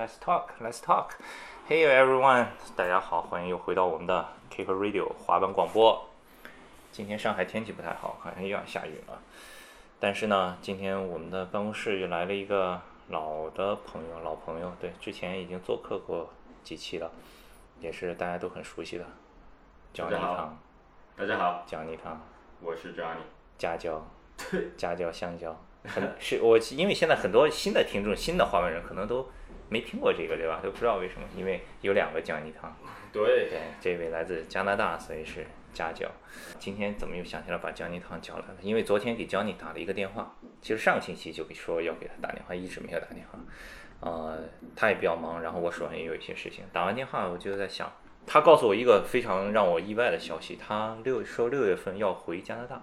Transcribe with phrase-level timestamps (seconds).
[0.00, 1.10] Let's talk, let's talk.
[1.68, 6.08] Hey everyone，大家好，欢迎又回到我们的 Kick Radio 滑板广播。
[6.90, 9.20] 今天上海天气不太好，好像又要下雨了。
[9.98, 16.30] 但是呢，今天我们的办公室又来了一个老的朋友，老朋友，对，之前已经做客过
[16.64, 17.10] 几期了，
[17.78, 19.04] 也是大家都很熟悉的，
[19.92, 20.56] 姜泥大家好，
[21.14, 22.18] 大家好，蒋尼康，
[22.62, 23.20] 我是 Johnny。
[23.58, 24.02] 夹椒，
[24.78, 25.54] 夹椒香蕉，
[25.84, 29.28] 很是我因为现在很多新的听众、新的滑板人可能都
[29.70, 30.60] 没听过这个，对吧？
[30.62, 32.76] 都不知道为什么，因为有两个姜泥汤。
[33.10, 36.10] 对，对，这位来自加拿大，所以是家教。
[36.58, 38.56] 今天怎么又想起来把姜泥汤叫来了？
[38.60, 43.38] 因为昨天给姜泥打了一个电话，其实上个星期就给说要给他打电话，一直没有打电话。
[44.00, 44.38] 呃，
[44.74, 46.64] 他也比较忙，然后我手上也有一些事情。
[46.72, 47.92] 打完电话，我就在想，
[48.26, 52.82] 他告诉我一个非常让我意外的消息，他六说六月份要回加拿大。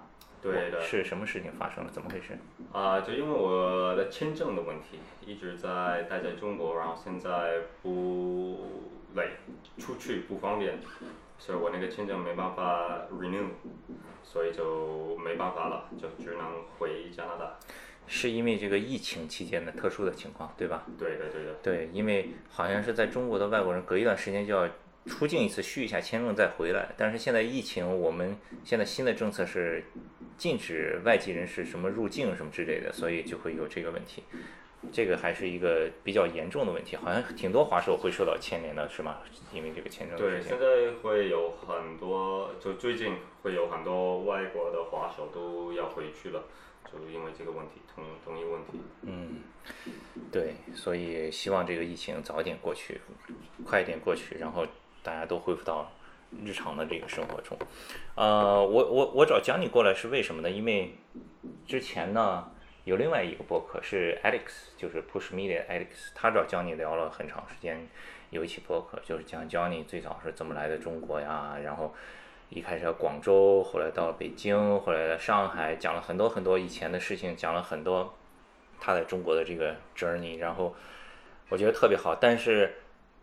[0.52, 0.82] 对的。
[0.82, 1.90] 是什么事情发生了？
[1.92, 2.38] 怎么回事？
[2.72, 9.32] 啊、就因为我的签证的问题，一直在待在中国，然后现在不累，
[9.78, 10.78] 出去不方便，
[11.38, 13.48] 所以我那个签证没办法 renew，
[14.24, 17.58] 所以就没办法了，就只能回加拿大。
[18.10, 20.84] 是因为这个疫情期间的特殊的情况，对吧？
[20.98, 21.54] 对的，对的。
[21.62, 24.70] 对，因为好像是在中国的外国人隔一段时间就要
[25.08, 26.90] 出境一次，续一下签证再回来。
[26.98, 29.84] 但是现在疫情，我们现在新的政策是
[30.38, 34.24] 禁止外籍人士什么入境什么之类的，所以就会有这个问题。
[34.92, 39.18] 这个还是一个比较严重的问题，好像挺多滑手会受到牵连的，是吗？
[39.52, 40.58] 因为这个签证的对，现。
[40.58, 46.44] 在会有很多，就最近会有很多外国的滑手都要回去了，
[46.86, 48.80] 就因为这个问题，同同一个问题。
[49.02, 49.42] 嗯，
[50.32, 53.02] 对，所以希望这个疫情早点过去，
[53.66, 54.66] 快一点过去，然后
[55.04, 55.92] 大家都恢复到
[56.44, 57.58] 日常的这个生活中。
[58.16, 60.50] 呃，我我我找蒋你过来是为什么呢？
[60.50, 60.96] 因为
[61.66, 62.52] 之前呢
[62.84, 67.88] 有另外一个播客是 Alex，就是 Push Media Alex，他找姜你聊了很长时间，
[68.30, 71.94] 有一期播客就是讲姜你最早是怎么来的中国呀，然后
[72.50, 78.14] 一开始在广州，后来到了北京，后来在上海，讲了很多很多以前的事情，讲了很多
[78.80, 80.74] 他在中国的这个 journey，然后
[81.50, 82.16] 我觉得特别好。
[82.16, 82.74] 但是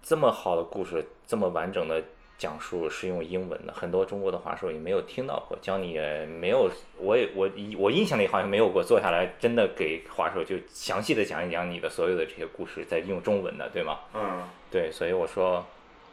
[0.04, 2.02] 这么好的故事，这么完整的
[2.36, 7.48] 讲述是用英文的，很多中国的华硕也没有听到过，教你也没有，我也我
[7.78, 14.00] 我印象里好像没有过坐下来真的给华硕就详细的讲一讲你的所有的这些故事，再用中文的，对吗？
[14.12, 15.64] 嗯，对，所以我说，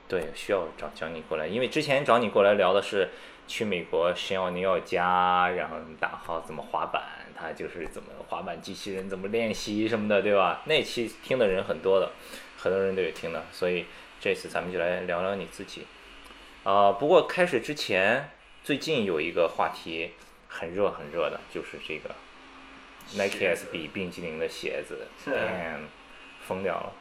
[0.07, 3.09] 对，需要找找你过来，因为之前找你过来聊的是
[3.45, 7.03] 去美国神奥尼奥家，然后打号怎么滑板，
[7.41, 10.61] 他就是怎么滑板机器人怎么练习什么的，对吧？
[10.65, 12.11] 那期听的人很多的，
[12.57, 13.85] 很多人都有听的，所以
[14.19, 15.87] 这次咱们就来聊聊你自己。
[16.63, 18.29] 啊、不过开始之前，
[18.63, 20.11] 最近有一个话题
[20.47, 22.13] 很热很热的，就是这个
[23.15, 25.31] Nike SB 冰激凌的鞋子是
[26.47, 26.93] 疯掉了。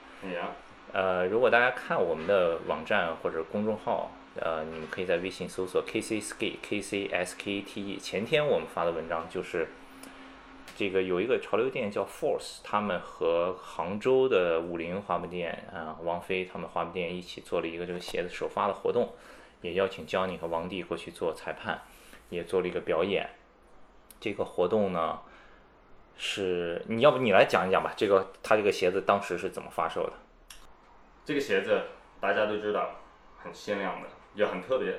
[0.93, 7.99] 呃，如果大家看我们的网站或者公众号，呃，你们可以在微信搜索 KC Skate K C S K T E。
[7.99, 9.69] 前天我们发的文章就是
[10.81, 19.13] 这个有一个潮流店叫 Force，他们和杭州的五菱滑板店啊、王菲他们滑板店一起做了一个这个鞋子首发的活动，
[19.61, 21.83] 也邀请 Johnny 和王帝过去做裁判，
[22.31, 23.29] 也做了一个表演。
[24.19, 25.21] 这个活动呢，
[26.17, 27.93] 是你要不你来讲一讲吧？
[27.95, 30.15] 这个他这个鞋子当时是怎么发售的？
[31.27, 31.79] 这个鞋子
[32.23, 32.91] 大家都知道，
[33.37, 34.99] 很限量的，也很特别，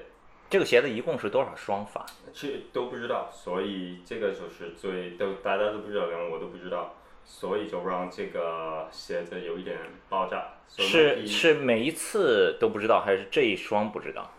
[0.51, 2.06] 这个鞋子一共是多少双发？
[2.34, 9.78] 去都不知道，所以这个就是最都大家都不知道，连我都不知道，所以就让这个鞋子有一点
[10.09, 10.56] 爆炸。
[10.67, 14.29] 是是每一次都不知道，还是这一双不知道？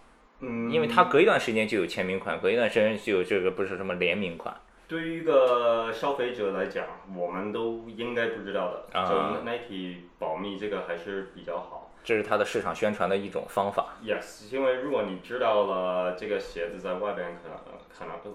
[0.40, 4.54] 嗯，因为它隔一段时间就有签名款，隔一段时间就有这个不是什么联名款。
[4.86, 6.84] 对于一个消费者来讲，
[7.16, 8.98] 我们都应该不知道的。
[9.00, 11.81] 啊就 Nike 保密这个还是比较好。
[12.04, 13.94] 这是它的市场宣传的一种方法。
[14.02, 17.58] Yes，因为如果你知道了这个鞋子在外边可能
[17.88, 18.34] 可能，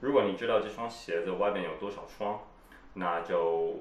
[0.00, 2.40] 如果你知道这双鞋子外边有多少双，
[2.94, 3.76] 那就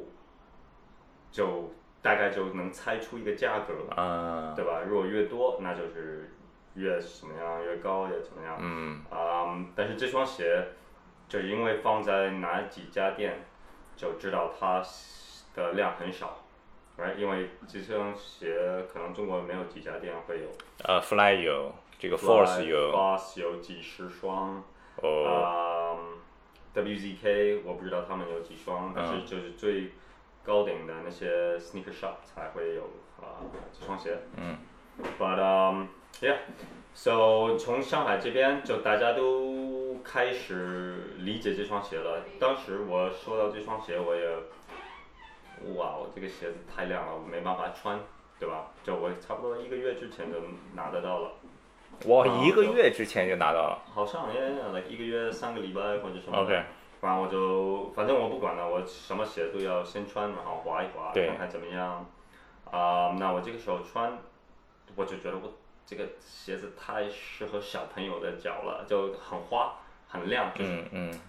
[1.32, 4.82] 就大概就能猜出一个价格了，嗯对吧？
[4.88, 6.34] 如果越多，那就是
[6.74, 8.58] 越怎么样，越高越怎么样。
[8.60, 10.66] 嗯嗯，但是这双鞋，
[11.28, 13.46] 就因为放在哪几家店，
[13.96, 14.84] 就知道它
[15.54, 16.40] 的量很少
[17.18, 20.48] 因为这双鞋可能中国没有几家店会有。
[20.84, 24.64] 呃，Fly 有，这个 Force 有，Boss 有几十双，
[24.98, 25.98] 哦，
[26.76, 29.92] 嗯，WZK 我不知道他们有几双，但是就是最
[30.44, 32.84] 高顶的那些 sneaker shop 才会有
[33.22, 34.18] 啊、这双鞋。
[34.38, 34.58] 嗯。
[35.18, 35.88] But um
[36.20, 36.38] yeah,
[36.94, 42.24] so 从上海这边就大家都开始理解这双鞋了。
[42.40, 44.22] 当时我收到这双鞋，我也，
[45.76, 48.00] 哇，我这个鞋子太亮了，我没办法穿。
[48.42, 48.66] 对吧？
[48.84, 50.40] 就我差不多一个月之前就
[50.74, 51.32] 拿得到了，
[52.06, 53.84] 我，一个月之前就拿到了。
[53.94, 54.42] 好像也
[54.74, 56.42] like 一个月三个礼拜或者什么的。
[56.42, 56.64] OK，
[57.02, 62.04] 然后我就反正我不管了，我什么鞋都要先穿，然后滑一滑，看看怎么样。
[62.72, 64.18] 啊、那我这个时候穿，
[64.96, 65.54] 我就觉得我
[65.86, 69.76] 这个鞋子太适合小朋友的脚了，就很花
[70.08, 71.20] 很亮，就是嗯嗯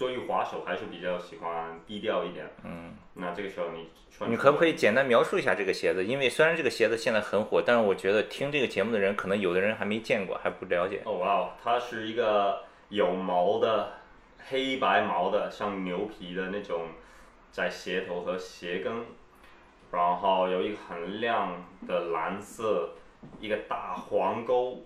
[0.00, 2.48] 作为滑手还是比较喜欢低调一点。
[2.64, 2.94] 嗯。
[3.12, 6.02] 那这个时候你穿，你可不可以简单描述一下这个鞋子？
[6.02, 11.02] 因为虽然这个鞋子现在很火，但是我觉得听这个节目的人，可能有的人还没见过，还不了解。
[11.04, 13.92] 哦哇哦，它是一个有毛的
[14.48, 16.86] 黑白毛的，像牛皮的那种，
[17.52, 19.04] 在鞋头和鞋跟，
[19.92, 22.94] 然后有一个很亮的蓝色，
[23.38, 24.82] 一个大黄沟，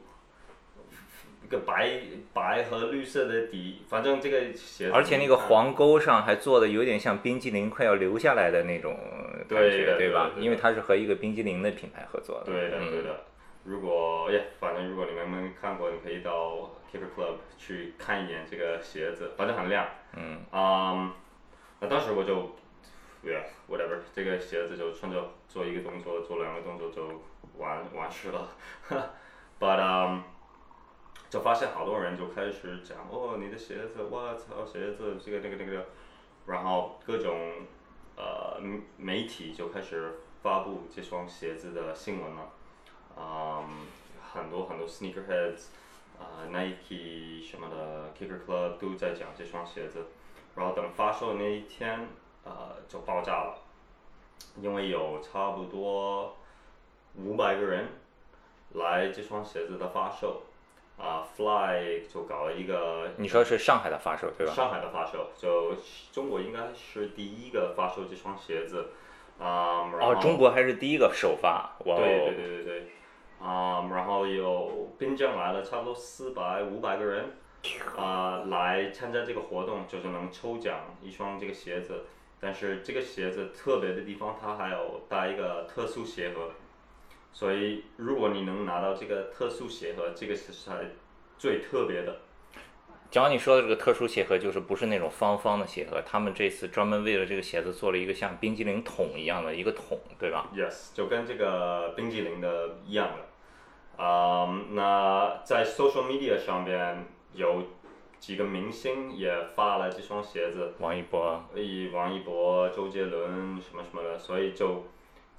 [1.45, 2.01] 一个白
[2.33, 8.97] 白和绿色的底，反正这个鞋子，而且那个黄沟上还做的有点像冰激凌快要流下来的那种
[9.49, 10.31] 感觉，对对吧？
[10.35, 12.47] 对因为它是和一个冰激凌的品牌合作的。
[12.47, 13.25] 对的，嗯对的。
[13.65, 19.87] 如果耶，反正如果你们没看过，你可以到 Keeper Club 去看一眼这个鞋子，反正很亮。
[20.17, 20.39] 嗯。
[20.51, 21.15] 啊，
[21.81, 22.55] 那当时我就
[23.23, 27.23] ，yeah whatever，这个鞋子就穿着做一个动作，做两个动作就
[27.59, 28.51] 完完事了。
[29.61, 30.23] But um，
[31.35, 35.87] 就发现好多人就开始讲哦，你的鞋子，我操，鞋子这个那个那个，
[36.47, 37.67] 然后各种
[38.15, 38.61] 呃
[38.97, 42.51] 媒体就开始发布这双鞋子的新闻了。
[43.17, 43.65] 嗯，
[44.33, 45.71] 很多很多 sneakerheads，
[46.21, 50.07] 啊、Nike 什么的，Kicker Club 都在讲这双鞋子。
[50.55, 52.07] 然后等发售那一天，
[52.45, 53.59] 呃，就爆炸了，
[54.61, 56.37] 因为有差不多
[57.17, 57.89] 五百个人
[58.75, 60.45] 来这双鞋子的发售，
[60.97, 64.53] 啊、f l y 就搞了一个你说是上海的发售对吧？
[64.53, 65.75] 上海的发售，就
[66.13, 68.91] 中国应该是第一个发售这双鞋子，
[69.39, 72.33] 啊、然哦，后中国还是第一个首发，哇对对哦！
[72.37, 72.87] 对对对，
[73.41, 77.37] 啊、然后有滨江来了差不多四百五百个人，
[77.97, 82.05] 啊、来参加这个活动，就是能抽奖一双这个鞋子。
[82.41, 86.51] 但是这个鞋子特别的地方，它还有带一个特殊鞋盒，
[87.35, 90.87] 所以如果你能拿到这个特殊鞋盒，这个是才
[91.37, 92.17] 最特别的。
[93.11, 104.03] 讲你说的这个特殊鞋盒，就是不是那种方方的鞋盒，他们这次专门为了这个鞋子做了一个像冰激凌桶一样的一个桶，对吧？Yes，就跟这个冰激凌的一样的。
[104.03, 107.05] 啊、那在 social media 上边
[107.35, 107.63] 有
[108.19, 114.85] 几个明星也发了这双鞋子，王一博，以王一博、周杰伦什么什么的，所以就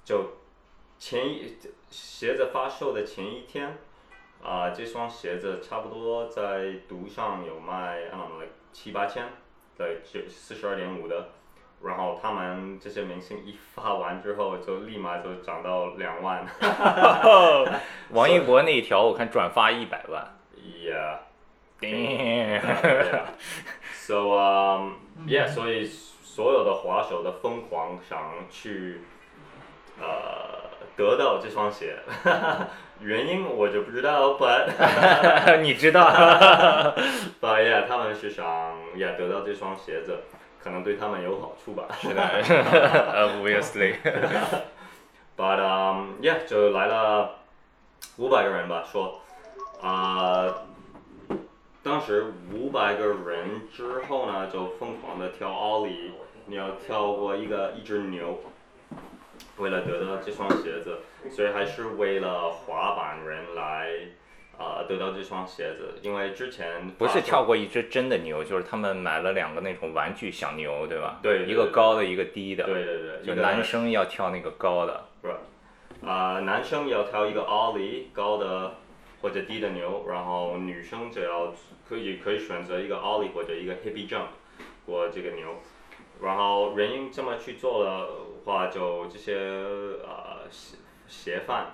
[0.02, 0.24] 就
[0.98, 1.56] 前一
[1.88, 3.76] 鞋子发售的前一天，
[4.42, 9.28] 啊、这双鞋子差不多在独上有卖 like 七八千，
[9.76, 11.30] 对，就四十二点五的。
[11.82, 16.44] 然后他们这些明星一发完之后，就立马就涨到两万。
[18.10, 20.26] 王一博那一条我看转发一百万
[20.56, 21.18] ，Yeah.
[21.78, 23.26] 顶 yeah.
[23.92, 24.94] So um
[25.26, 29.02] yeah，所以所有的滑手的疯狂想去
[30.00, 31.98] 呃得到这双鞋，
[33.00, 34.66] 原因我就不知道，but
[35.60, 36.08] 你知道？
[37.40, 38.46] but yeah，他们是想
[38.96, 40.20] yeah 得到这双鞋子，
[40.62, 41.84] 可能对他们有好处吧。
[42.00, 42.22] 是的
[43.14, 47.34] ，obviously，But um yeah，就来了
[48.16, 49.20] 五百个人吧，说
[49.82, 50.46] 啊、
[51.82, 56.12] 当时五百个人之后呢，就疯狂的跳奥利，
[56.46, 58.40] 你要跳过一个一只牛，
[59.58, 60.98] 为了得到这双鞋子，
[61.30, 63.90] 所以还是为了滑板人来。
[64.58, 71.18] 呃，得到这双鞋子，因为之前不是跳过一只真的牛，就是他们买了两个那种玩具小牛，对吧？
[71.22, 72.64] 对对一个高的，一个低的。
[72.64, 75.04] 对对对，就男生要跳那个高的。
[75.20, 76.10] 是吧？
[76.10, 78.76] 啊、男生要跳一个 ollie 高的
[79.20, 81.52] 或者低的牛，然后女生就要
[81.86, 84.28] 可以可以选择一个 ollie 或者一个 hippie jump
[84.86, 85.48] 过这个牛。
[86.22, 88.08] 然后原因这么去做的
[88.46, 90.76] 话，就这些呃鞋
[91.06, 91.66] 鞋贩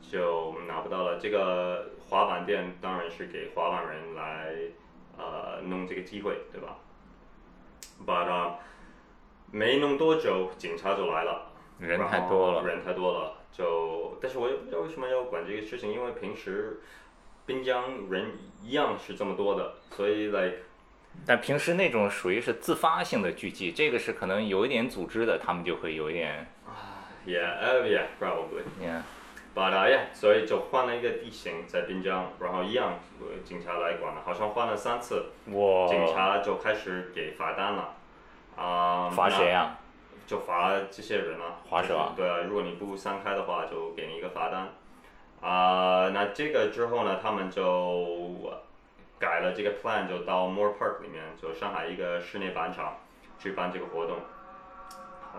[0.00, 1.18] 就拿不到了。
[1.20, 4.54] 这个滑板店当然是给滑板人来
[5.16, 6.78] 呃弄这个机会，对吧
[8.04, 8.54] ？But、uh,
[9.52, 11.52] 没弄多久，警察就来了。
[11.78, 16.80] 人太多了人太多了，就但是我也不知道为什么要管这个事情，因为平时
[17.44, 18.32] 滨江人
[18.62, 20.56] 一样是这么多的，所以 like
[21.24, 26.46] 但平时那种属于是自发性的聚集，这个是可能有一点组织的，他们就会有一点
[27.26, 29.00] ，yeah uh, yeah probably yeah,
[29.54, 37.94] but uh, yeah 所以就换了一个地形在滨江，然后一样呃警察来管了，好像换了三次，哇，警察就开始给罚单了，
[38.56, 39.78] 啊、罚谁啊？
[40.26, 44.68] 就罚这些人啊，划是吧对啊，如果你不散开的话，就给你一个罚单。
[45.40, 48.40] 啊、那这个之后呢，他们就
[49.18, 52.98] 改了这个 plan，就到 More Park 里面，就上海一个室内板场
[53.38, 54.18] 去办这个活动。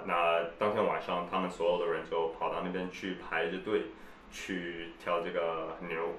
[0.05, 3.85] 那当天晚上，他们所有的人就跑到那边去排着队
[4.31, 6.15] 去跳这个牛。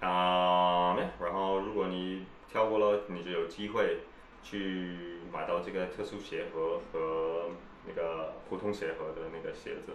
[0.00, 3.98] 啊、然后如果你跳过了，你就有机会
[4.42, 7.50] 去买到这个特殊鞋盒和
[7.86, 9.92] 那个普通鞋盒的那个鞋子。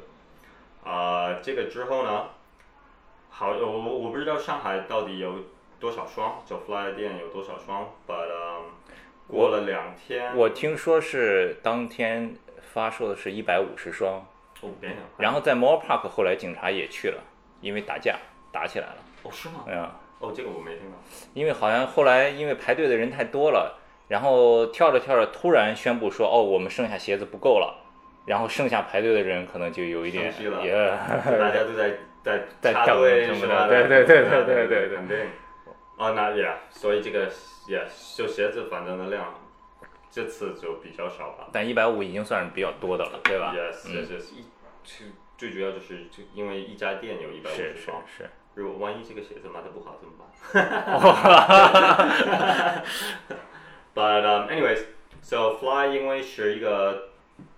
[0.84, 2.28] 啊、这个之后呢，
[3.30, 5.36] 好，我我不知道上海到底有
[5.84, 8.72] 多少双，就 Fly 店有多少双，but、um,
[9.28, 14.26] 过了两天，我听说是当天发售的是一百五十双，
[14.62, 17.22] 哦，别讲，然后在 Mall Park 后来警察也去了，
[17.60, 18.16] 因为打架
[18.50, 19.66] 打起来了，哦是吗？
[19.68, 20.96] 嗯，哦，这个我没听到。
[21.34, 27.76] 因为好像后来因为排队的人太多了，然后跳着跳着突然宣布说哦我们剩下鞋子不够了，
[28.26, 30.72] 然后剩下排队的人可能就有一点也
[31.38, 31.92] 大家都在
[32.24, 33.48] 在在跳什么？
[33.48, 34.96] 的对对对对对对对。
[34.96, 35.43] 肯
[35.98, 36.06] 定。
[36.06, 37.32] 哦，那 yeah，所以这个
[37.68, 37.86] yeah，
[38.18, 39.34] 就鞋子反正的量，
[40.10, 41.48] 这次就比较少吧。
[41.52, 44.46] 但一百五已经算是比较多的了，对吧？Yes，嗯 yes，yes，一
[44.84, 45.08] 最
[45.38, 52.84] 最主要就是就因为一家店有一百五是是十双，是，如果万一这个鞋子卖的不好怎么办哈哈哈
[53.96, 54.86] ？But um, anyways,
[55.22, 57.10] so Fly 因为是一个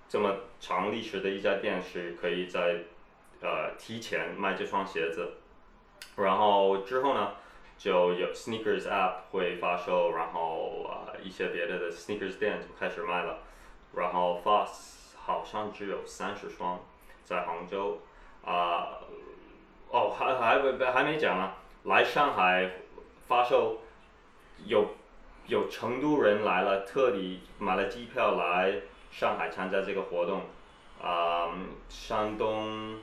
[0.07, 2.83] 这么长历史的一家店，是可以在
[3.41, 5.35] 呃提前卖这双鞋子，
[6.15, 7.33] 然后之后呢，
[7.77, 13.39] 就有 Sneakers App 会发售，然后呃一些别的的 Sneakers 店就开始卖了，
[13.93, 16.79] 然后 Foss 好像只有三十双
[17.23, 17.99] 在杭州，
[18.43, 18.99] 啊、
[19.89, 21.53] 哦还还还没讲呢，
[21.83, 22.71] 来上海
[23.27, 23.81] 发售
[24.65, 24.95] 有
[25.47, 30.41] 有成都人来了，特地买了机票来上海参加这个活动，
[31.01, 31.49] 啊、
[31.89, 32.99] 山东，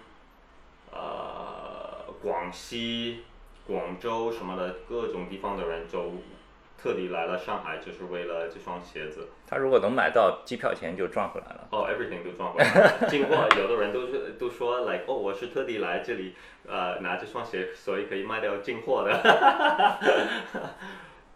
[0.92, 3.24] 呃，广西、
[3.66, 6.12] 广州什么的各种地方的人就
[6.76, 9.28] 特地来了上海，就是为了这双鞋子。
[9.46, 11.68] 他如果能买到，机票钱就赚回来了。
[11.70, 13.08] 哦、e v e r y t h i n g 都赚回来了。
[13.08, 16.34] 进货，有的人都是 都说，like，哦，我是特地来这里，
[16.66, 19.12] 呃，拿这双鞋，所以可以卖掉进货的。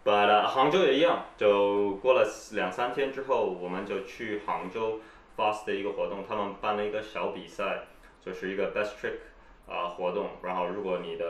[0.03, 5.01] But、uh, 杭州也一样，就过了两三天之后，我们就去杭州
[5.35, 7.83] Fast 的一个活动，他们办了一个小比赛，
[8.21, 9.15] 就是一个 Best Trick
[9.67, 10.29] 啊、活动。
[10.41, 11.25] 然后如果你的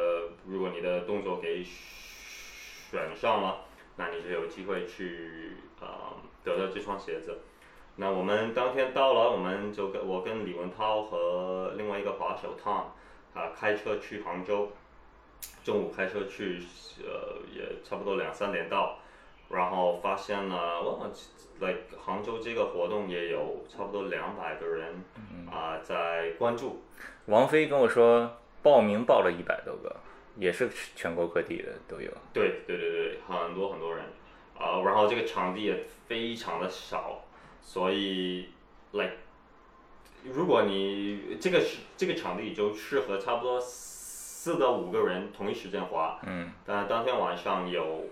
[0.46, 3.66] 如果你的动作给选上了，
[3.96, 7.40] 那你就有机会去啊、得到这双鞋子。
[7.96, 12.84] 那我们当天到了，我们就跟我跟李文涛和另外一个滑手 Tom
[13.34, 14.72] 啊开车去杭州，
[15.64, 16.62] 中午开车去，
[17.04, 19.00] 呃也差不多两三点到，
[19.50, 21.08] 然后发现了哇
[21.60, 25.04] ，like 杭州这个活动也有差不多两百个人
[25.50, 26.82] 啊、在关注，
[27.26, 29.96] 王菲跟我说，报名报了一百多个，
[30.36, 32.12] 也是全国各地的都有。
[32.34, 34.06] 对对对对，很多很多人，
[34.58, 37.22] 啊、然后这个场地也非常的少，
[37.62, 38.50] 所以
[38.92, 39.14] ，like，
[40.24, 48.06] 如果你这个是这个场地就适合差不多四到五个人同一时间滑，嗯，但当天晚上有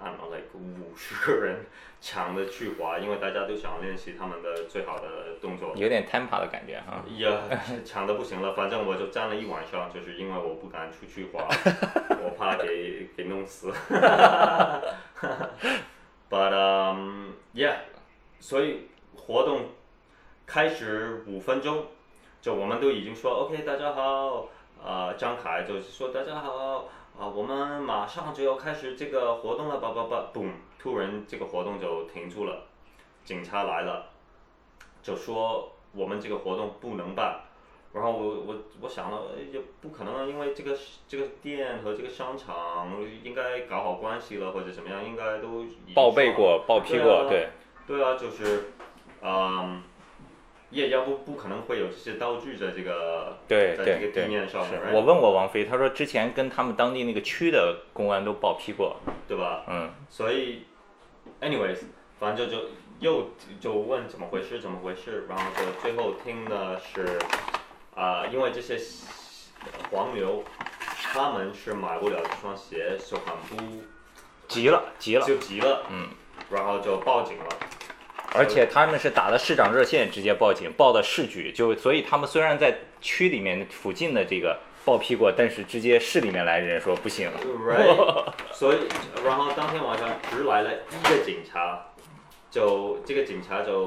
[0.00, 1.66] ，I don't know like 五十个人
[2.00, 5.72] 抢着去滑，因为大家都想练习他们的最好的动作。
[5.76, 7.04] 有点 Tampa 的感觉哈。
[7.18, 7.40] 呀，
[7.84, 11.48] 抢的不行了，反正我就站了一晚上，就是因为我不敢出去滑，
[12.22, 13.72] 我怕给给弄死。
[16.30, 17.76] But um yeah，
[18.40, 19.68] 所以活动
[20.46, 21.86] 开始五分钟，
[22.42, 24.48] 就我们都已经说 OK，大家好，
[24.84, 30.30] 呃，张凯就是说大家好，啊、我们马上就要开始这个活动了，叭叭叭
[30.78, 32.64] 突然这个活动就停住了，
[33.24, 34.10] 警察来了，
[35.02, 37.40] 就说我们这个活动不能办。
[37.92, 42.88] 然后我我我想了，哎也不可能啊，因为这个这个店和这个商场
[43.22, 47.48] 应该搞好关系了，或者怎么样，应该都报备过，报批对过，啊对，
[47.86, 48.72] 对啊，就是，
[49.22, 49.80] 嗯，
[50.74, 58.96] 也要不不可能会有这些道具在这个对在这个地面上面，是我问过王菲，她说之前跟他们当地那个区的公安都报批过，
[59.28, 59.64] 对吧？
[59.68, 60.64] 嗯，所以
[61.40, 61.78] ，anyways，
[62.18, 67.18] 反正就就又就问怎么回事，怎么回事，然后就最后听的是，
[67.94, 68.76] 啊、因为这些
[69.92, 70.42] 黄牛，
[71.12, 73.82] 他们是买不了这双鞋，就很不
[74.48, 76.08] 急了急了，就急了，嗯，
[76.50, 77.46] 然后就报警了。
[78.34, 88.78] 而且他们是打的市长热线直接报警，报的市局，就所以他们虽然在区里面附近的这个报批过，但是直接市里面来人说不行，Right， 所以
[89.24, 91.92] 然后当天晚上只来了一个警察，
[92.50, 93.84] 就这个警察就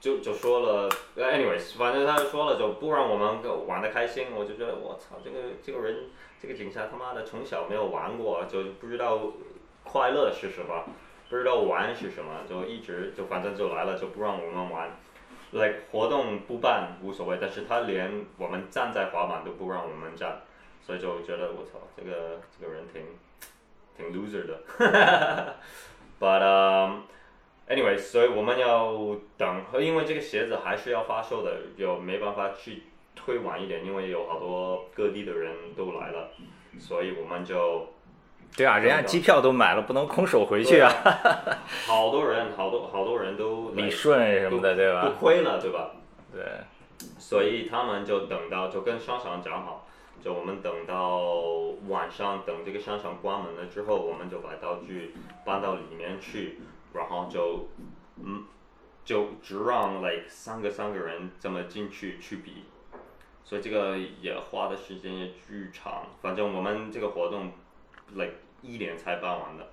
[0.00, 6.10] 就就说了呃，anyways，反正他就说了，就不让我们玩的开心，我就觉得我操，这个这个人，
[6.42, 9.20] 这个警察他妈的从小没有玩过，就不知道
[9.84, 10.84] 快乐是什么，
[11.28, 14.90] 不知道玩是什么，就一直就反正就来了，就不让我们玩。
[15.50, 20.42] like 活动不办无所谓，但是他连我们站在滑板都不让我们站，
[20.82, 23.02] 所以就觉得我操，这个这个人挺
[23.96, 24.60] 挺 loser 的。
[24.66, 25.54] 哈哈哈哈
[26.20, 27.02] But um,
[27.68, 32.82] anyway，所以我们要等，因为这个鞋子还是要发售的，就没办法去
[33.14, 36.30] 推晚一点，因为有好多各地的人都来了，
[36.78, 37.88] 所以我们就
[38.56, 40.90] 对啊，人家机票都买了，不能空手回去啊。
[41.86, 45.04] 好多人，好多好多人都理顺什么的，对吧？
[45.04, 45.90] 都亏了，对吧？
[46.32, 46.44] 对。
[47.16, 49.86] 所以他们就等到，就跟商场讲好，
[50.20, 51.20] 就我们等到
[51.86, 55.14] 晚上，等这个商场关门了之后，我们就把道具
[55.44, 56.58] 搬到里面去，
[56.92, 57.68] 然后就
[58.16, 58.42] 嗯，
[59.04, 62.64] 就只让 like 三个三个人这么进去去比，
[63.44, 66.06] 所以这个也花的时间也巨长。
[66.20, 67.52] 反正我们这个活动
[68.14, 69.66] like 一点才办完的。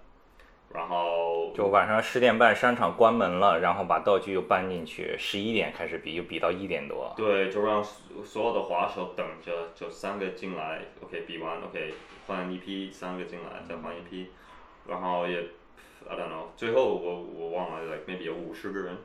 [0.74, 7.14] 然后就晚上十点半商场关门了，然后把道具又搬进去，十一点开始比，又比到一点多。
[7.16, 11.94] 对，就让所有的滑手等着，就三个进来，OK，比完，OK，
[12.28, 14.32] 换一批，三个进来，再换一批，
[14.86, 15.38] 然后也
[16.10, 18.98] ，I don't know，最后我我忘了，like maybe 有五十个人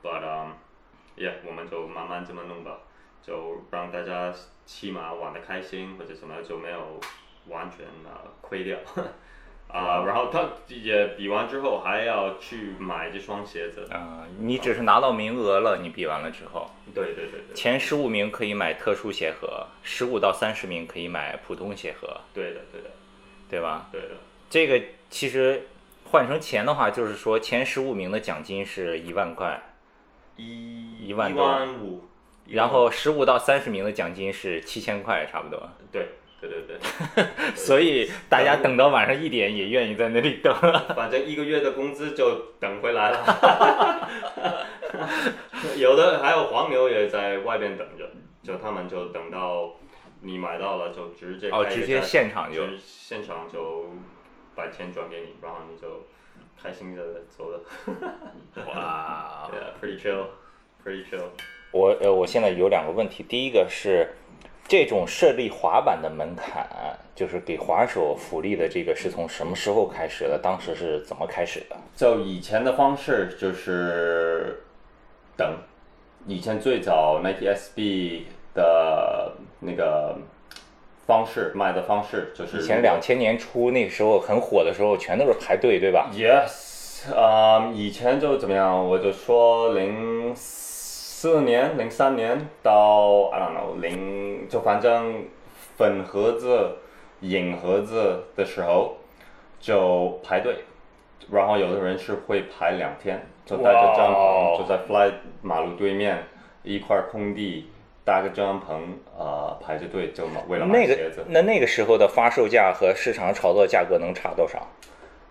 [0.00, 2.78] ，but um，yeah，我们就慢慢这么弄吧，
[3.22, 4.32] 就让大家
[4.64, 7.00] 起码玩的开心或者什么，就没有
[7.48, 8.76] 完全啊亏掉。
[9.68, 13.86] 啊，然后他也比完之后还要去买这双鞋子。
[13.90, 16.70] 啊，你只是拿到名额了，你比完了之后。
[16.94, 17.54] 对对对对。
[17.54, 22.18] 前十五名可以买特殊鞋盒，十五到三十名可以买普通鞋盒。
[22.32, 22.90] 对的对的，
[23.50, 23.88] 对吧？
[23.92, 24.08] 对的。
[24.48, 25.66] 这个其实
[26.06, 29.60] 换成钱的话，就是说前十五名的奖金是一万块，
[30.36, 31.66] 一一万多。
[31.82, 32.04] 五。
[32.46, 35.68] 然后十五到三十名的奖金是七千块，差不多。
[35.92, 36.08] 对。
[36.40, 40.54] 对对 对，所以大家等到晚上一点也愿意在那里等。
[40.94, 44.08] 反正一个月的工资就等回来了。
[45.76, 48.08] 有的还有黄牛也在外边等着，
[48.42, 49.74] 就他们就等到
[50.20, 53.90] 你买到了就直接哦，直接现场就现场就
[54.54, 56.06] 把钱转给你，然后你就
[56.62, 57.60] 开心的走了。
[58.66, 61.30] 哇，Yeah，pretty chill，pretty chill。
[61.72, 64.14] 我呃，我现在有两个问题，第一个是。
[64.68, 66.66] 这种设立滑板的门槛，
[67.14, 70.38] 就是给滑手福利的这个，是从什么时候开始的？
[70.38, 71.76] 当时是怎么开始的？
[71.96, 74.62] 就以前的方式就是
[75.38, 75.56] 等，
[76.26, 80.18] 以前最早 Nike SB 的那个
[81.06, 82.58] 方式卖的方式就是。
[82.58, 88.86] 以前两千年初那个时候很火的时候，全都是排队，对吧？Yes，啊，以前就怎么样？
[88.86, 90.36] 我就说零。
[90.36, 90.67] 四
[91.40, 95.24] 年零三年到 I don't know 零就反正
[95.76, 96.76] 粉盒子、
[97.20, 98.98] 银盒子的时候
[99.58, 100.58] 就排队，
[101.30, 106.22] 然后有的人是会排两天，就带着帐篷就在 Fly 马路对面
[106.62, 107.68] 一块空地
[108.04, 108.80] 搭个帐篷
[109.18, 111.24] 呃排着队就为了买鞋子。
[111.28, 114.68] 那那个时候的发售价和市场炒作价格能差多少？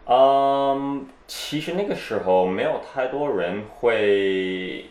[0.05, 4.85] 嗯，其实那个时候没有太多人会。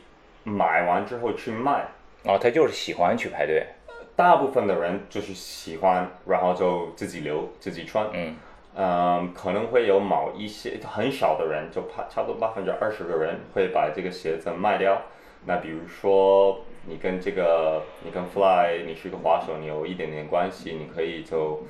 [0.47, 1.85] 买完之后去卖，
[2.23, 3.67] 哦，他就是喜欢去排队。
[4.15, 8.07] 大部分的人就是喜欢，然后就自己留自己穿。
[8.13, 8.37] 嗯，
[8.77, 15.03] 嗯，可能会有某一些很少的人，就怕差不多百分之二十个人会把这个鞋子卖掉。
[15.47, 21.61] 那比如说你跟这个，你跟 Fly，你是一个滑手，你有一点点关系，你可以就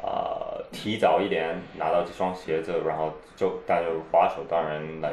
[0.00, 5.12] 啊提早一点拿到这双鞋子，然后就但是滑手当然来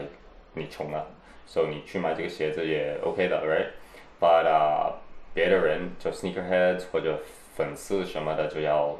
[0.54, 1.06] 你穷了。
[1.52, 4.94] 所以你去买这个鞋子也 OK 的，right？But 啊，
[5.34, 7.20] 别的人就 sneakerheads 或者
[7.56, 8.96] 粉丝什么的就要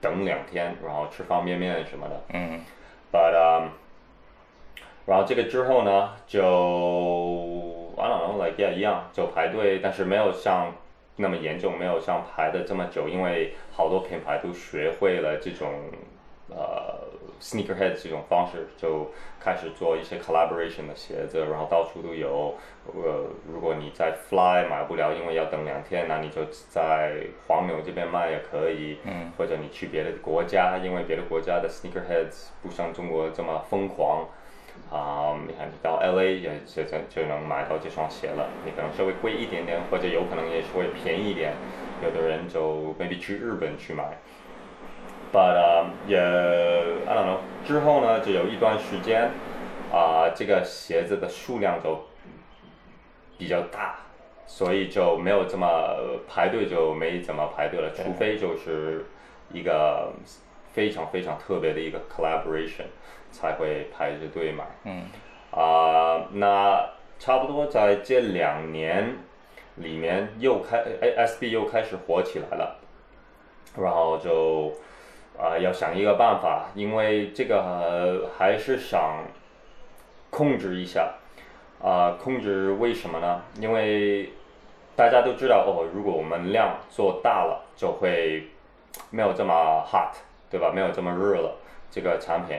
[0.00, 2.20] 等两天，然后吃方便面什么的。
[2.32, 2.60] 嗯。
[3.10, 3.72] But 啊，
[5.04, 6.42] 然后这个之后呢，就
[7.98, 10.72] I don't know，like yeah 一样，就排队，但是没有像
[11.16, 15.72] 那么严重，没有像排的这么久，因为好多品牌都学会了这种
[16.50, 17.02] 呃。
[17.44, 22.54] Sneakerhead 这种方式就开始做一些 collaboration 的鞋子，然后到处都有。
[22.86, 28.96] 呃，如果你在 Fly 买不了，因为要等两天，那你就在黄牛这边卖也可以。
[29.04, 29.30] 嗯。
[29.36, 34.26] 或者你去别的国家，因为别的国家的 Sneakerheads 不像中国这么疯狂。
[34.90, 38.48] 啊，你看你到 LA 也就就能买到这双鞋了。
[38.64, 41.52] 你可能稍微贵一点点，或者有可能也是会便宜一点。
[42.02, 44.16] 有的人就 maybe 去日本去买。
[45.34, 49.30] But 也 I don't know 之后呢，就有一段时间，
[49.92, 52.04] 啊，这个鞋子的数量就
[53.36, 53.96] 比较大，
[54.46, 55.96] 所以就没有这么
[56.28, 59.06] 排队就没怎么排队了，除非就是
[59.52, 60.12] 一个
[60.72, 62.84] 非常非常特别的一个 collaboration
[63.32, 64.64] 才会排着队买。
[64.84, 65.02] 嗯
[65.50, 69.16] 啊、那差不多在这两年
[69.76, 72.76] 里面又开哎 SB 又开始火起来了，
[73.76, 74.72] 然后就
[75.38, 79.24] 啊、要想一个办法，因为这个、呃还是想
[80.30, 81.14] 控制一下
[81.82, 83.42] 啊、控制为什么呢？
[83.60, 84.30] 因为
[84.96, 88.44] 大家都知道哦，如果我们量做大了，就会
[89.10, 90.14] 没有这么 hot，
[90.50, 90.70] 对吧？
[90.72, 91.56] 没有这么热了
[91.90, 92.58] 这个产品。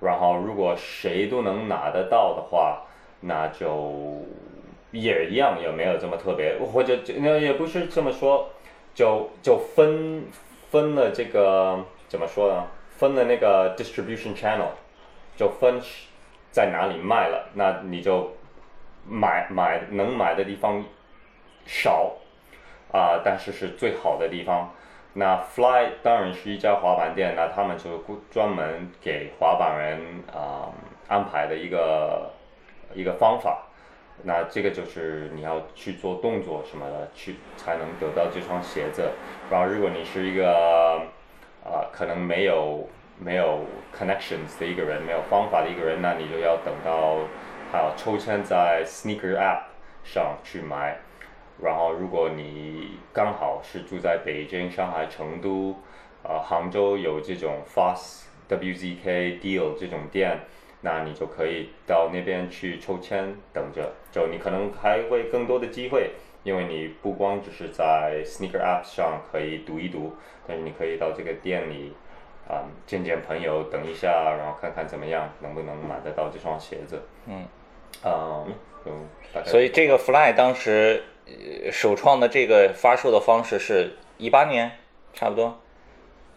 [0.00, 2.82] 然后如果谁都能拿得到的话，
[3.20, 4.22] 那就
[4.90, 8.48] 也一样，也没有这么特别，或者那也不是这么说，
[8.94, 10.24] 就就分
[10.70, 12.66] 分了这个怎么说呢？
[12.98, 14.68] 分了那个 distribution channel，
[15.34, 15.80] 就分
[16.50, 18.30] 在哪里卖了，那你就
[19.08, 20.84] 买买能买的地方
[21.64, 22.12] 少
[22.92, 24.74] 啊、但是是最好的地方。
[25.14, 30.68] 那 Fly 当然是一家滑板店，那他们就专门给滑板人啊、
[31.08, 32.30] 安排的一个
[32.92, 33.68] 一个方法。
[34.24, 39.12] 那这个就是你要去做动作什么的，去才能得到这双鞋子。
[39.50, 41.00] 然后如果你是一个
[41.64, 43.64] 啊、可能没有没有
[43.96, 47.18] connections 的一个人，没有方法的一个人，那你就要等到
[47.70, 49.62] 还有抽签在 Sneaker App
[50.02, 50.98] 上去买。
[51.62, 55.76] 然后，如果你刚好是住在北京、上海、成都，
[56.24, 60.40] 呃，杭州有这种 Fast WZK Deal 这种店，
[60.80, 63.92] 那你就可以到那边去抽签，等着。
[64.10, 66.10] 就你可能还会更多的机会，
[66.42, 70.14] 因为你不光只是在 Sneaker App 上可以读一读，
[70.46, 71.92] 但是你可以到这个店里，
[72.48, 77.00] 啊、见见朋友，等一下，然后看看怎么样，能不能买得到这双鞋子。
[77.26, 77.46] 嗯，
[78.04, 78.46] 嗯，
[78.84, 78.90] 就
[79.32, 84.72] 大概所以这个 Fly 当时呃首创的这个发售的方式是一八年，
[85.12, 85.60] 差不多。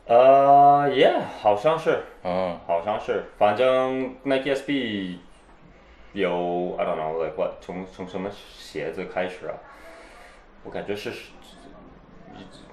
[0.06, 5.18] 呃，Yeah，好像是，嗯好像是，反正 Nike SB
[6.14, 9.58] 有 I don't know like what 从从什么鞋子开始啊？
[10.66, 11.12] 我感觉是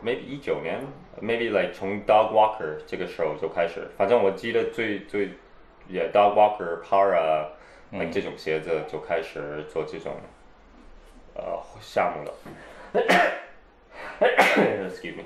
[0.03, 0.81] maybe 一九年
[1.21, 5.29] ，maybe like 从 Dog Walker 这个时候就开始，反正我记得最最
[5.89, 7.47] 也 Dog Walker Para
[7.91, 10.17] like 这种鞋子就开始做这种
[11.35, 12.35] 呃项目了。
[14.21, 15.25] Excuse me。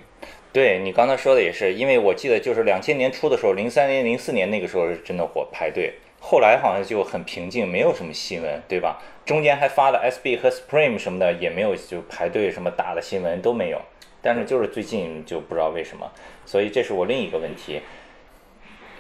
[0.53, 5.95] 对你刚才说的也是，因为我记得就是两千年初的时候，零三年、零四年那个时候是真的火排队，
[6.29, 9.01] 后来好像就很平静，没有什么新闻，对吧？
[9.25, 13.81] 中间还发了 SB 和 Supreme 什么的，也没有就排队什么大的新闻都没有。
[14.21, 16.11] 但是就是最近就不知道为什么，
[16.45, 17.81] 所以这是我另一个问题。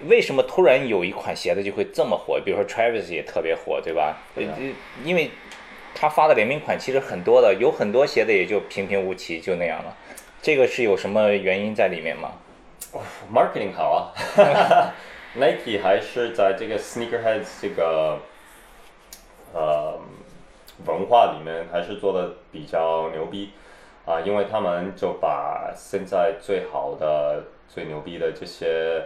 [0.06, 2.40] 为什么突然有一款鞋子就会这么火？
[2.44, 4.18] 比如说 Travis 也特别火，对吧？
[4.32, 4.64] 对啊呃
[5.02, 5.32] 因为
[5.96, 9.96] 他发的联名款其实很多的，有很多鞋子也就平平无奇，就那样了。
[10.40, 12.30] 这个是有什么原因在里面吗
[13.34, 14.94] ？marketing 好啊
[15.36, 18.18] ，Nike 还是在这个 sneakerheads 这个
[19.54, 19.98] 呃
[20.84, 23.52] 文化里面还是做的比较牛逼
[24.06, 29.04] 啊、因为他们就把现在最好的、最牛逼的这些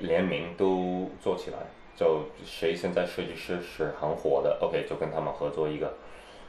[0.00, 1.58] 联名都做起来，
[1.94, 5.94] 就谁现在设计师是很火的，OK 就跟他们合作一个，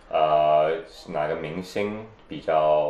[0.10, 0.72] 呃
[1.10, 2.90] 哪个明星比较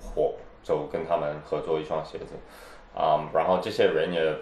[0.00, 2.34] 火，就跟他们合作一双鞋子。
[2.94, 4.34] 啊、然后这些人也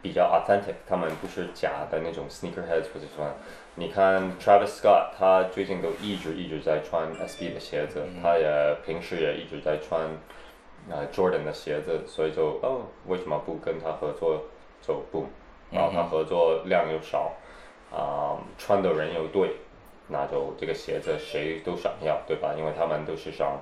[0.00, 3.30] 比较 authentic，他们不是假的那种 sneakerheads 或者什么。
[3.74, 10.00] 你看 Travis Scott，他最近都一直一直在穿 SB 的鞋子，他也平时也一直在穿
[10.90, 14.42] 呃 Jordan 的鞋子，所以就哦，为什么不跟他合作？
[14.80, 15.26] 就不，
[15.70, 17.32] 然后他合作量又少，
[17.92, 19.56] 啊、穿的人又对，
[20.06, 22.54] 那就这个鞋子谁都想要，对吧？
[22.56, 23.60] 因为他们都是想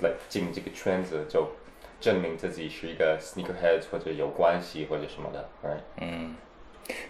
[0.00, 1.46] 来进这个圈子，就
[2.00, 6.30] 证明自己是一个 sneakerhead 或者有关系或者什么的，right？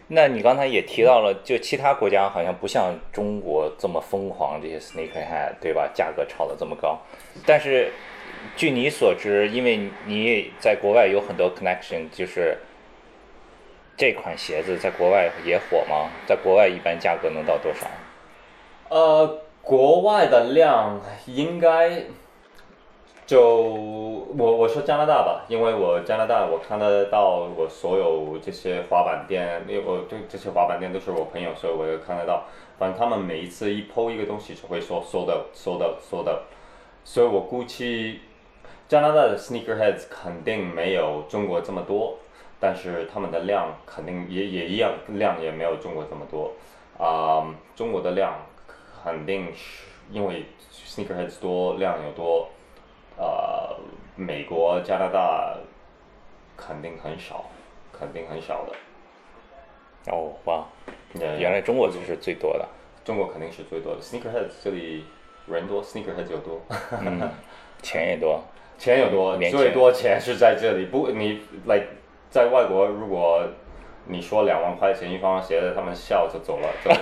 [0.08, 5.88] 那你刚才也提到了，就其他国家好像不像中国这么疯狂，这些 sneakerhead 对吧？
[5.94, 6.98] 价格炒得这么高。
[7.46, 7.90] 但是
[8.56, 12.58] 据你所知，因为你在国外有很多 connection，就是
[13.96, 16.10] 这款鞋子在国外也火吗？
[16.26, 17.86] 在国外一般价格能到多少？
[18.88, 22.02] 呃，国外的量应该
[23.30, 23.46] 就
[24.36, 32.42] 我我说加拿大吧，因为我加拿大我看得到我所有这些滑板店，因为我对这些滑板店都是我朋友，所以我也看得到。
[32.76, 36.40] 反正他们每一次一抛一个东西就会说 sold out sold out sold out，
[37.04, 38.18] 所以我估计
[38.88, 42.18] 加拿大的 sneakerheads 肯定没有中国这么多，
[42.58, 46.50] 但是他们的量肯定也也一样，量也没有中国这么多。
[46.98, 48.34] 啊、中国的量
[49.04, 50.46] 肯定是因为
[50.84, 52.48] sneakerheads 多量有多，
[53.20, 53.76] 呃，
[54.16, 55.54] 美国、加拿大
[56.56, 57.44] 肯定很少，
[57.92, 60.10] 肯定很少的。
[60.10, 60.64] 哦，哇
[61.38, 62.66] 原来中国就是最多的。
[63.04, 65.04] 中国肯定是最多的，sneakerheads 这里
[65.46, 66.60] 人多，sneakerheads 有多，
[66.92, 67.30] 嗯，
[67.82, 68.42] 钱也多。
[68.78, 70.86] 钱也多，最多钱是在这里。
[70.86, 71.86] 不，你 like
[72.30, 73.42] 在外国，如果
[74.06, 76.98] 你说两万块钱一双鞋子，他们笑就走了，就就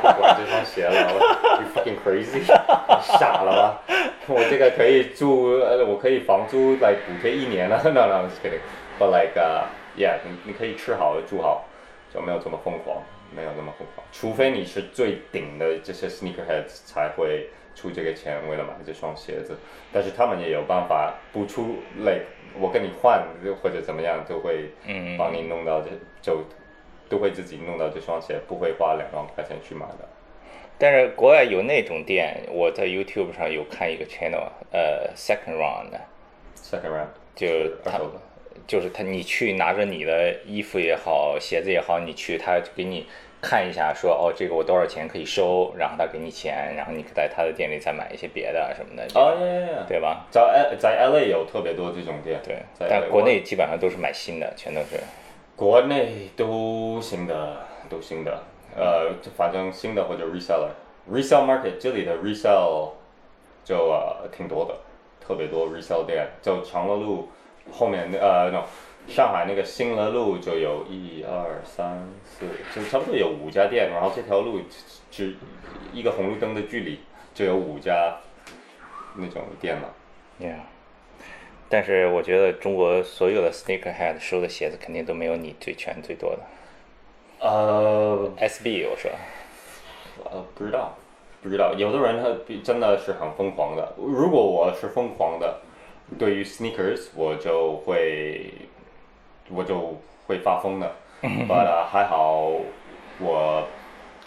[0.00, 1.12] 不管这双鞋了。
[1.60, 2.44] You fucking crazy，
[3.02, 3.82] 傻了吧？
[4.26, 7.80] 我这个可以住，呃，我可以房租来补贴一年了。
[7.90, 8.60] No no，I'm kidding.。
[8.98, 9.64] But like，uh,
[9.96, 11.64] yeah，你你可以吃好住好，
[12.12, 13.02] 就没有这么疯狂，
[13.34, 14.06] 没有那么疯狂。
[14.12, 19.56] 除非你是最顶的这些 sneakerheads 才会出这个钱为了买这双鞋子，
[19.92, 22.24] 但是他们也有办法不出，like
[22.58, 23.24] 我跟你换
[23.62, 26.44] 或者怎么样，都会嗯帮你弄到这就
[27.08, 30.08] 都会自己弄到这双鞋，不会花两万块钱去买的。
[30.78, 37.46] 但是国外有那种店，我在 YouTube 上有看一个 channel，呃，Second Round，Second round 就
[37.84, 38.00] 他
[38.66, 43.06] 就是他，你去拿着你的衣服也好，鞋子也好，你去他给你
[43.40, 49.34] 看一下，说哦，这个我多少钱可以收，然后他给你钱，然后你在他的店里再买一些别的什么的，哦
[49.88, 50.26] 对吧？
[50.30, 55.00] 在 L 在 LA 有特别多这种店，对，在但国内基本上都是买新的，全都是。
[55.56, 57.56] 国内都新的，
[57.88, 58.42] 都新的，
[58.76, 62.90] 呃，就反正新的或者 reseller，resale market 这里的 resell
[63.64, 64.74] 就呃挺多的，
[65.20, 67.28] 特别多 resell 店，就长乐路
[67.70, 68.62] 后面呃 no
[69.08, 74.60] 上海那个新乐路就有一二三四，就差不多有五家店，然后这条路
[75.10, 75.34] 只
[75.92, 77.00] 一个红绿灯的距离
[77.34, 78.16] 就有五家
[79.16, 79.92] 那种店了。
[80.40, 80.60] Yeah，
[81.68, 86.38] 但是我觉得中国所有的 sneakerhead 收的鞋子肯定都没有你最全最多的。
[87.40, 89.10] 呃，SB 我说，
[90.24, 90.94] 呃，不知道，
[91.42, 91.74] 不知道。
[91.74, 93.94] 有的人他真的是很疯狂的。
[93.96, 95.60] 如果我是疯狂的，
[96.18, 98.52] 对于 sneakers，我就会，
[99.52, 100.90] 我就会发疯的。
[101.22, 102.50] But、uh, 还好
[103.18, 103.66] 我，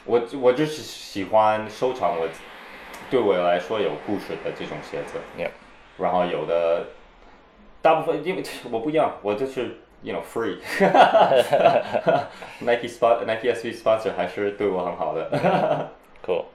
[0.06, 2.28] 我我就是喜欢收藏我，
[3.10, 5.20] 对我来说有故事的这种鞋子。
[5.36, 5.50] Yeah，
[5.98, 6.86] 然后有的，
[7.82, 10.60] 大部分因为我不一样，我就是 you know free。
[12.60, 15.90] Nike spot Nike SB sponsor 还是对我很好的。
[16.24, 16.46] Cool，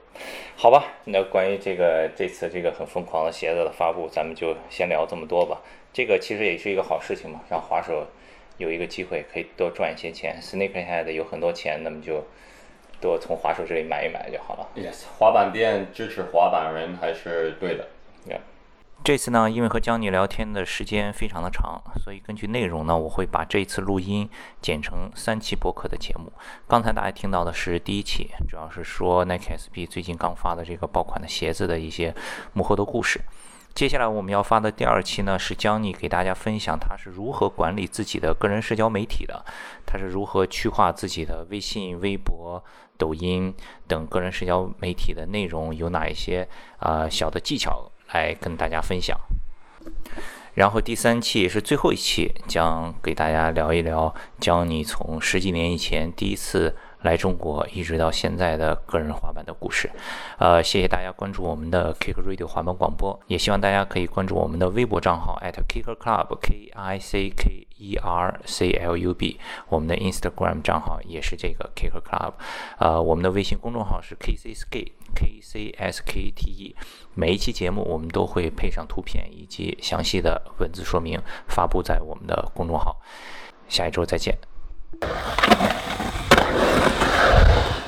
[0.55, 5.59] 好吧，那关于这个这次这个很疯狂的鞋子的发布，咱们就先聊这么多吧。
[5.91, 8.07] 这个其实也是一个好事情嘛，让滑手
[8.59, 10.37] 有一个机会可以多赚一些钱。
[10.39, 12.23] Sneakerhead 有很多钱，那么就
[13.01, 14.67] 多从滑手这里买一买就好了。
[14.75, 17.87] Yes，滑板店支持滑板人还是对的。
[18.27, 18.41] Yeah.
[19.01, 24.29] 这次呢，因为和江妮聊天的时间非常的长，所以根据内容呢，我会把这次录音
[24.61, 26.29] 剪成三期博客的节目。
[26.67, 32.13] 刚才大家听到的是第一期，主要是说 Nike SB 最近刚发的这个爆款的鞋子的一些
[32.51, 33.21] 幕后的故事。
[33.73, 39.45] 接下来我们要发的第二期呢，是江妮给大家分享他是如何管理自己的个人社交媒体的，
[39.85, 42.61] 他是如何去化自己的微信、微博、
[42.97, 43.53] 抖音
[43.87, 46.45] 等个人社交媒体的内容，有哪一些
[46.79, 49.17] 啊、小的技巧来跟大家分享。
[50.55, 59.89] 然后第三期也是最后一期，将给大家聊一聊江妮从十几年以前第一次来中国，一直到现在的个人滑板的故事。
[60.37, 69.13] 呃，谢谢大家关注我们的 Kick Radio 滑板广播，也希望大家可以关注我们的微博账号 at Kicker Club K I C K E R C L U
[69.13, 72.33] B，我们的 Instagram 账号也是这个 Kicker Club，
[72.77, 76.75] 呃，我们的微信公众号是 K C S K K C S K T E。
[77.13, 82.97] 每一期节目我们都会配上图片以及详细的文字说明，发布在我们的公众号。
[83.67, 84.37] 下一周再见。
[86.39, 87.78] ハハハハ!